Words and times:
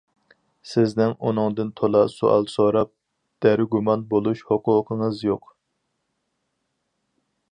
سىزنىڭ 0.69 1.11
ئۇنىڭدىن 1.27 1.67
تولا 1.81 2.01
سوئال 2.13 2.47
سوراپ، 2.53 2.91
دەرگۇمان 3.47 4.07
بولۇش 4.15 4.43
ھوقۇقىڭىز 4.49 5.23
يوق. 5.29 5.55